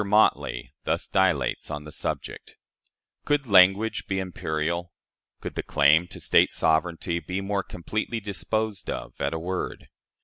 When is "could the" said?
5.41-5.61